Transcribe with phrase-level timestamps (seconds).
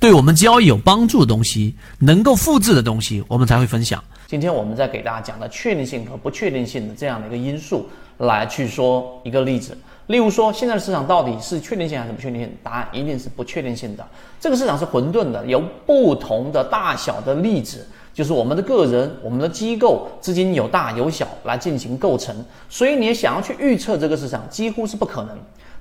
[0.00, 4.02] 对我们交易有帮助的东西，能够复制的东西，我们才会分享。
[4.26, 7.86] 今天我们在给大家讲的确定性和不确定性的这样的一个因素，
[8.18, 9.76] 来去说一个例子。
[10.08, 12.48] 例如说，现在的市场到底是确定性还是不确定性？
[12.62, 14.06] 答案一定是不确定性的。
[14.40, 22.32] 这个市场是混沌的，由不同的大小的粒子，就是我们的个人、我们的机构资金有大有小来进行构成。
[22.68, 25.36] 所以，你想要去预测这个市场，几乎是不可能。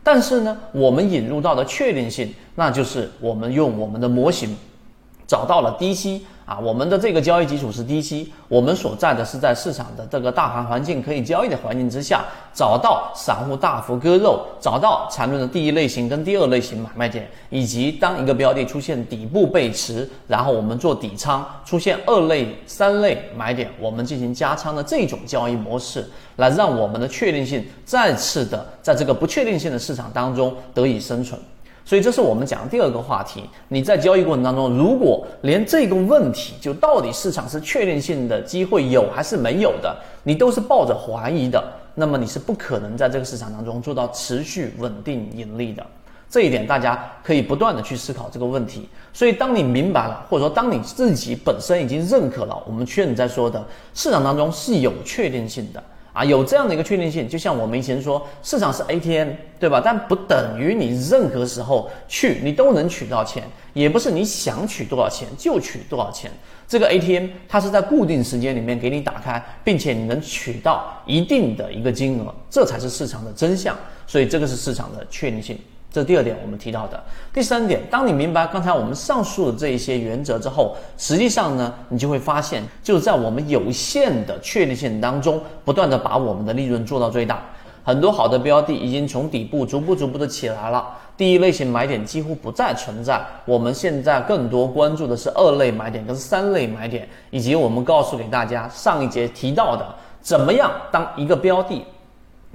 [0.08, 4.56] 但是呢，我们引入到的确定性，那就是我们用我们的模型
[5.28, 6.26] 找到了低吸。
[6.46, 31.42] 啊，我们的这个交易基础是低吸，我们所在的是在市场的这个大盘环境可以交易的环境之下，找到散户大幅割肉，找到缠论的第一类型跟第二类型买卖点，以及当一个标的出现底部背驰，然后我们做底仓，出现二类、三类买点，我们进行加仓的这种交易模式，来让我们的确定性再次的在这个不确定性的市场当中得以生存。
[31.86, 33.48] 所以这是我们讲的第二个话题。
[33.68, 45.86] 你在交易过程当中，如果连这个问题，就到底市场是确定性的机会有还是没有的，你都是抱着怀疑的，那么你是不可能在这个市场当中做到持续稳定盈利的。
[46.28, 48.90] 这一点大家可以不断的去思考这个问题。
[49.14, 55.82] 所以当你明白了，或者说当你自己本身已经认可了我们确认在说的市场当中是有确定性的。
[56.16, 59.82] 啊，有这样的一个确定性，就像我们以前说，市场是 ATM，对吧？
[59.84, 66.32] 但不等于你任何时候去，你都能取到钱，也不是你想取多少钱就取多少钱。
[66.66, 73.78] 这个 ATM 它是在固定时间里面给你打开，并且你能取到一定的一个金额，这才是市场的真相。
[74.08, 75.60] 所以这个是市场的确定性。
[75.96, 77.02] 这第二点，我们提到的。
[77.34, 87.42] 第三点，当你明白刚才我们上述的这一些原则之后，实际上呢，你就会发现，就是在我们有限的确定性当中，不断的把我们的利润做到最大。
[87.86, 93.26] 很多好的标的已经从底部逐步逐步的起来了，第一类型买点几乎不再存在。
[93.46, 99.86] 我们现在更多关注的是二类买点跟三类买点，以及我们告诉给大家上一节提到的，
[100.20, 101.86] 怎么样当一个标的。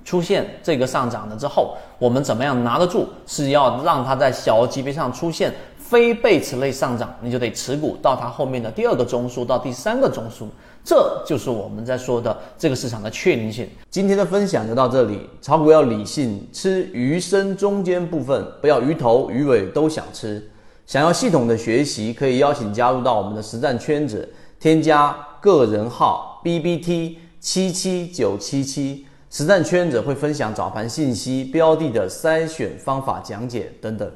[0.04, 3.06] 出现这个上涨了之后，我们怎么样拿得住？
[3.26, 10.46] 是要让它在小级别上出现非被此类上涨，你就得持股到它后面的第二个中枢到第三个中枢，
[10.84, 13.68] 这就是我们在说的这个市场的确定性。
[13.90, 20.50] 今天的分享就到这里，炒股要理性，吃鱼身中间部分，不要鱼头鱼尾都想吃。
[20.86, 24.28] 想要系统的学习，可以邀请加入到我们的实战圈子，
[24.58, 29.06] 添加个人号 B B T 七七九七七。
[29.30, 34.12] 实战圈子会分享早盘信息、标的的筛选方法讲解等等。